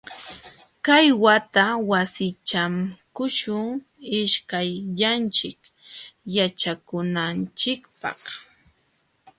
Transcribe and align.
Kay 0.85 1.07
wata 1.23 1.63
wasichakuśhun 1.89 3.67
ishkayllanchik 4.19 5.59
yaćhakunanchikpaq. 6.35 8.21